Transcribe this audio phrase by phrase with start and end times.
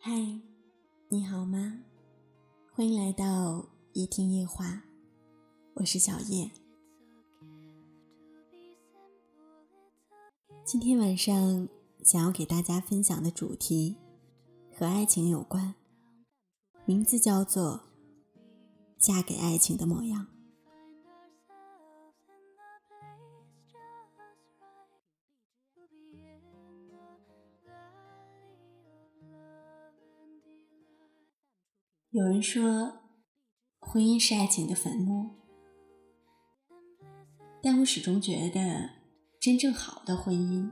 [0.00, 0.12] 嗨，
[1.08, 1.80] 你好吗？
[2.72, 4.84] 欢迎来到夜听夜话，
[5.74, 6.52] 我是小叶。
[10.64, 11.68] 今天晚上
[12.04, 13.96] 想要给大家分享的主题
[14.72, 15.74] 和爱情有关，
[16.84, 17.80] 名字叫做
[18.98, 20.28] “嫁给爱情的模样”。
[32.10, 33.00] 有人说，
[33.78, 35.28] 婚姻是爱情的坟墓，
[37.62, 38.92] 但我始终觉得，
[39.38, 40.70] 真正好的婚姻，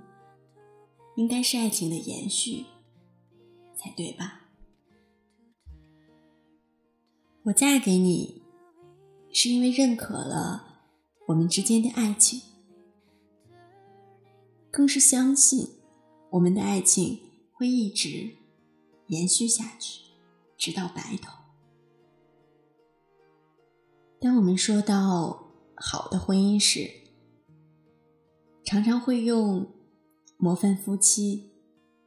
[1.15, 2.65] 应该是爱情的延续，
[3.77, 4.49] 才对吧？
[7.43, 8.43] 我嫁给你，
[9.31, 10.89] 是因为认可了
[11.29, 12.41] 我们之间的爱情，
[14.71, 15.69] 更是相信
[16.31, 17.21] 我们的爱情
[17.53, 18.39] 会一直
[19.09, 20.06] 延续下去。
[20.57, 21.33] 直到白头。
[24.21, 26.91] 当我们说到好的婚姻时，
[28.65, 29.69] 常常会用
[30.39, 31.53] “模范夫妻”“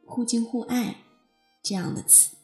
[0.06, 0.98] 互敬互爱”
[1.64, 2.36] 这样的词。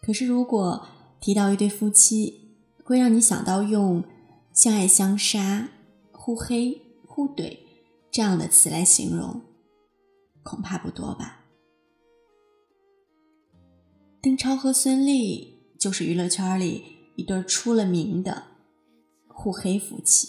[0.00, 0.86] 可是，如果
[1.20, 4.04] 提到一对夫妻，会让你想到用
[4.54, 5.68] “相爱相杀
[6.12, 7.58] ”“互黑”“互怼”
[8.10, 9.42] 这样的词来形容，
[10.42, 11.39] 恐怕不多吧。
[14.22, 16.84] 邓超和孙俪就是娱乐圈里
[17.16, 18.42] 一对出了名的
[19.28, 20.28] 互黑夫妻。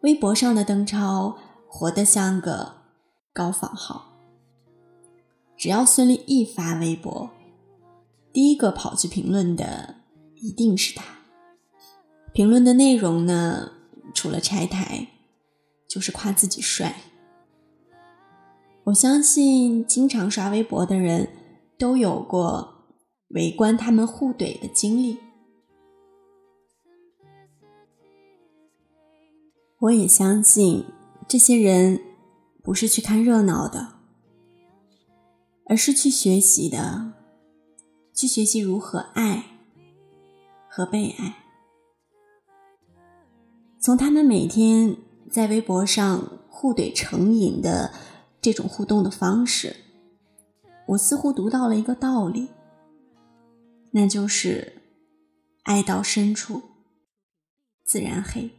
[0.00, 2.74] 微博上的邓超活得像个
[3.32, 4.18] 高仿号，
[5.56, 7.30] 只要孙俪一发微博，
[8.32, 9.98] 第一个跑去评论的
[10.34, 11.04] 一定是他。
[12.32, 13.70] 评论的内容呢，
[14.12, 15.06] 除了拆台，
[15.88, 17.00] 就是夸自己帅。
[18.86, 21.28] 我相信经常刷微博的人。
[21.78, 22.88] 都有过
[23.28, 25.18] 围观他们互怼的经历，
[29.78, 30.84] 我也相信
[31.28, 32.02] 这些人
[32.64, 33.92] 不是去看热闹的，
[35.66, 37.12] 而是去学习的，
[38.12, 39.44] 去学习如何爱
[40.68, 41.44] 和被爱。
[43.78, 44.96] 从他们每天
[45.30, 47.94] 在微博上互怼成瘾的
[48.40, 49.76] 这种互动的方式。
[50.88, 52.48] 我似乎读到了一个道理，
[53.90, 54.80] 那就是
[55.64, 56.62] 爱到深处
[57.84, 58.50] 自然黑。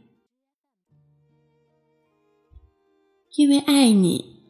[3.36, 4.44] 因为爱你，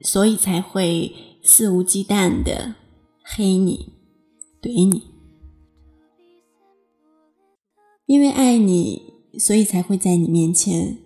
[0.00, 2.74] 所以才会肆无忌惮的
[3.22, 3.92] 黑你、
[4.60, 5.02] 怼你；
[8.06, 10.98] 因为爱你，所以才会在你面前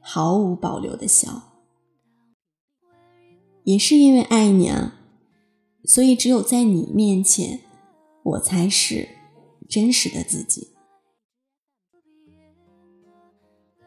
[0.00, 1.52] 毫无保留的笑。
[3.62, 4.98] 也是因为爱你啊。
[5.84, 7.60] 所以，只有在你面前，
[8.22, 9.08] 我才是
[9.68, 10.74] 真实的自己。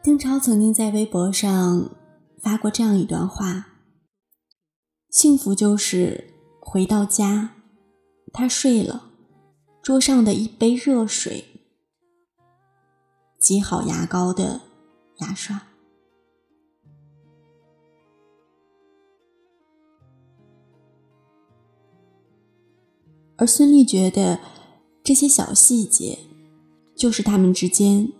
[0.02, 1.90] 邓超曾经在微博上
[2.40, 3.66] 发过这样一段话：
[5.10, 7.56] 幸福就是回到家，
[8.32, 9.10] 他睡了，
[9.82, 11.44] 桌上的一杯热水，
[13.40, 14.60] 挤好牙膏的
[15.18, 15.68] 牙刷。
[23.38, 24.40] 而孙俪觉得，
[25.04, 26.18] 这些小细节
[26.96, 28.12] 就是他们之间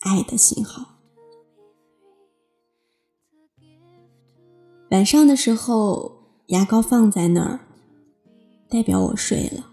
[0.00, 0.98] 爱的信号。
[4.90, 7.60] 晚上的时候，牙膏放在那儿，
[8.68, 9.66] 代表我睡了。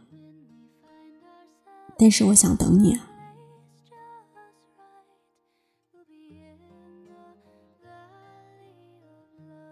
[1.97, 3.09] 但是我想等你啊。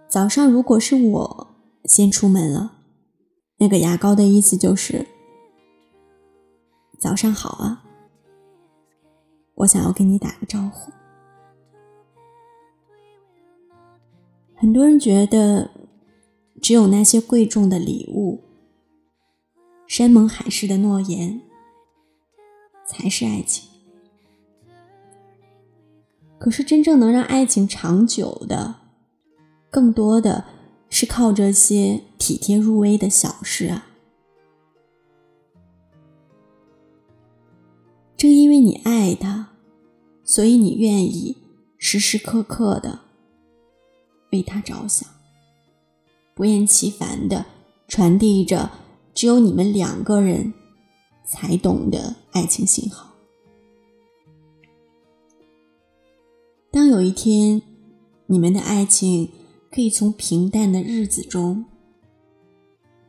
[0.10, 2.75] 早上如果是我先出门了。
[3.58, 5.08] 那个牙膏的意思就是
[7.00, 7.84] “早上好啊”，
[9.56, 10.92] 我想要跟你打个招呼。
[14.56, 15.72] 很多人觉得，
[16.62, 18.44] 只有那些贵重的礼物、
[19.88, 21.42] 山盟海誓的诺言，
[22.86, 23.70] 才是爱情。
[26.38, 28.76] 可是，真正能让爱情长久的，
[29.70, 30.46] 更多的。
[31.06, 33.86] 是靠这些体贴入微的小事啊。
[38.18, 39.50] 正因为你爱他，
[40.24, 41.38] 所以你愿意
[41.78, 43.02] 时时刻刻的
[44.32, 45.08] 为他着想，
[46.34, 47.46] 不厌其烦的
[47.88, 48.72] 传递着
[49.14, 50.56] 只有你们两个人
[51.24, 53.14] 才懂的爱情信号。
[56.72, 57.62] 当有一天，
[58.26, 59.30] 你们的爱情。
[59.76, 61.66] 可以从平淡的日子中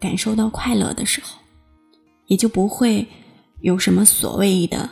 [0.01, 1.39] 感受到快乐的时候，
[2.27, 3.07] 也就不会
[3.61, 4.91] 有什么所谓的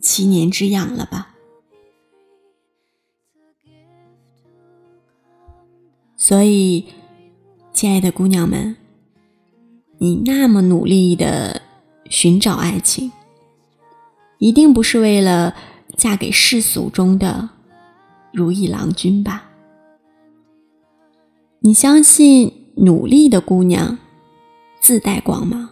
[0.00, 1.34] 七年之痒了吧。
[6.16, 6.86] 所以，
[7.74, 8.74] 亲爱的姑娘们，
[9.98, 11.60] 你那么努力的
[12.08, 13.12] 寻找爱情，
[14.38, 15.54] 一定不是为了
[15.94, 17.50] 嫁给世俗中的
[18.32, 19.47] 如意郎君吧？
[21.68, 23.98] 你相信努力的姑娘
[24.80, 25.68] 自带光芒，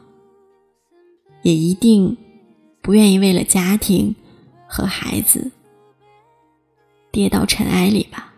[1.40, 2.19] 也一定
[2.82, 4.14] 不愿意为了家庭
[4.69, 5.50] 和孩子
[7.10, 8.34] 跌到尘埃里吧？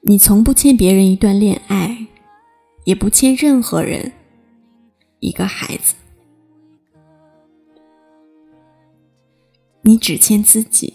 [0.00, 2.06] 你从不欠别人一段恋爱，
[2.84, 4.12] 也不欠任何人
[5.20, 5.94] 一个孩子，
[9.82, 10.94] 你只欠自己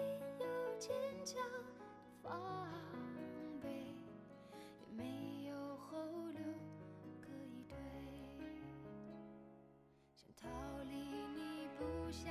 [12.11, 12.29] 小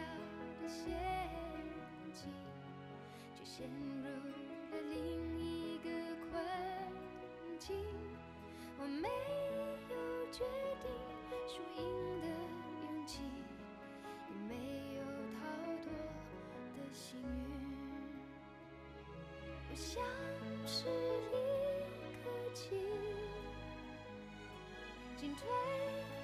[0.61, 0.93] 的陷
[2.13, 2.31] 阱，
[3.35, 5.89] 却陷入了另一个
[6.31, 6.39] 困
[7.59, 7.75] 境。
[8.79, 9.09] 我没
[9.89, 9.95] 有
[10.31, 10.45] 决
[10.83, 10.85] 定
[11.49, 11.81] 输赢
[12.21, 12.27] 的
[12.85, 13.23] 勇气，
[14.29, 14.55] 也没
[14.97, 15.01] 有
[15.35, 15.41] 逃
[15.83, 15.87] 脱
[16.77, 17.25] 的幸运。
[19.71, 20.05] 我像
[20.67, 20.85] 是
[21.33, 21.35] 一
[22.23, 22.77] 颗棋，
[25.17, 25.49] 进退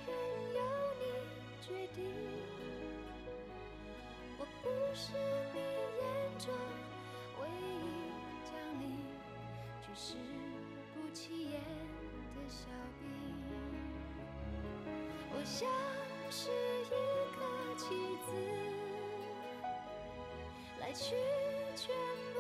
[0.07, 0.09] 任
[0.55, 0.59] 由
[1.01, 1.03] 你
[1.67, 2.05] 决定。
[4.67, 5.13] 不是
[5.55, 5.57] 你
[6.01, 6.03] 眼
[6.39, 6.45] 中
[7.41, 7.81] 唯一
[8.45, 8.85] 将领，
[9.81, 10.17] 却是
[10.93, 11.61] 不起眼
[12.35, 12.67] 的小
[12.99, 13.05] 兵。
[15.31, 15.69] 我像
[16.31, 16.91] 是一
[17.37, 17.41] 个
[17.77, 17.85] 棋
[18.27, 18.29] 子，
[20.81, 21.15] 来去
[21.77, 21.95] 全
[22.35, 22.37] 不。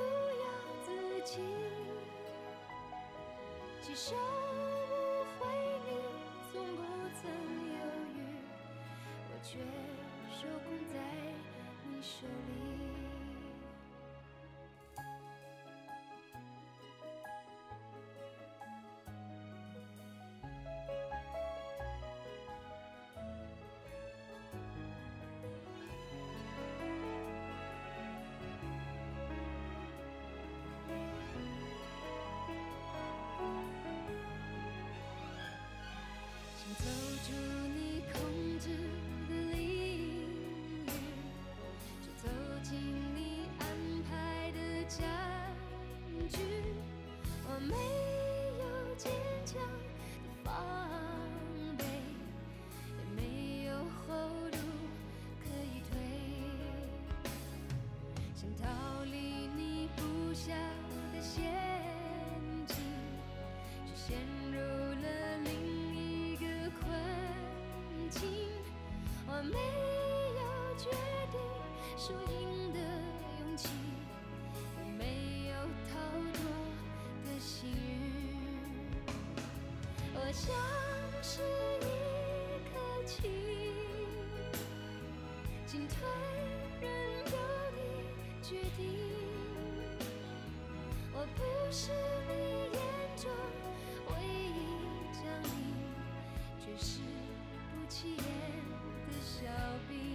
[3.83, 4.19] 几首误
[5.39, 5.43] 会，
[5.85, 5.89] 你
[6.53, 6.81] 从不
[7.21, 7.23] 曾
[7.67, 7.75] 犹
[8.15, 8.17] 豫，
[9.29, 9.59] 我却
[10.31, 10.95] 受控在
[12.07, 12.66] 手里。
[72.07, 72.79] 输赢的
[73.41, 73.69] 勇气，
[74.97, 75.55] 没有
[75.91, 75.99] 逃
[76.35, 76.41] 脱
[77.25, 77.75] 的幸运。
[80.15, 80.55] 我像
[81.21, 81.43] 是
[81.83, 81.85] 一
[82.71, 83.29] 颗棋，
[85.67, 85.97] 进退
[86.81, 86.89] 任
[87.27, 87.35] 由
[87.75, 87.81] 你
[88.41, 88.81] 决定。
[91.13, 91.91] 我不是
[92.29, 92.33] 你
[92.73, 92.79] 眼
[93.17, 93.29] 中
[94.07, 94.55] 唯一
[95.13, 95.51] 将领，
[96.61, 97.01] 却是
[97.73, 98.23] 不起眼
[99.09, 99.43] 的小
[99.89, 100.06] 兵。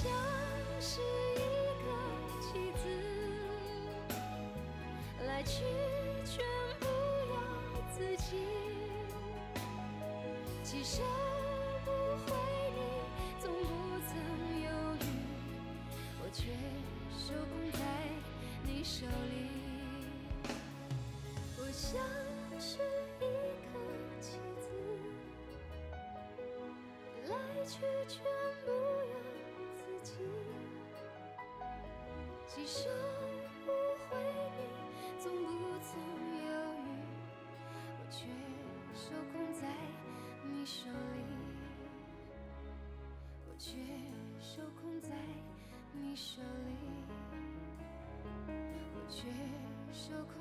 [0.00, 0.06] 像
[0.80, 1.36] 是一
[1.82, 1.86] 个
[2.40, 2.82] 棋子，
[5.26, 5.64] 来去
[6.24, 6.38] 全
[6.78, 7.34] 不由
[7.90, 8.30] 自己。
[10.62, 11.02] 其实
[11.84, 12.30] 不会，
[12.76, 12.78] 你
[13.40, 13.58] 从不
[14.06, 14.10] 曾
[14.62, 14.68] 犹
[15.00, 15.04] 豫，
[16.22, 16.42] 我却
[17.18, 17.80] 受控在
[18.62, 19.36] 你手里。
[21.58, 22.00] 我像
[22.60, 22.78] 是
[23.18, 23.22] 一
[23.72, 23.74] 个
[24.20, 24.64] 棋子，
[27.26, 27.34] 来
[27.66, 27.74] 去
[28.06, 28.22] 全
[32.58, 32.90] 一手
[33.64, 33.70] 不
[34.10, 34.18] 回
[34.56, 34.58] 你，
[35.20, 35.38] 从不
[35.78, 35.88] 曾
[36.34, 36.46] 犹
[36.82, 36.86] 豫，
[38.00, 38.26] 我却
[38.94, 39.62] 手空在
[40.44, 41.22] 你手里，
[43.46, 43.70] 我却
[44.40, 45.10] 手空在
[45.92, 46.72] 你手里，
[48.48, 49.28] 我却
[49.92, 50.37] 手空。